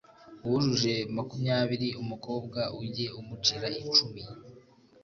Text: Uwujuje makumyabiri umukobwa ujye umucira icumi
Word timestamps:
Uwujuje 0.45 0.93
makumyabiri 1.15 1.89
umukobwa 2.01 2.59
ujye 2.81 3.07
umucira 3.19 3.67
icumi 3.81 4.21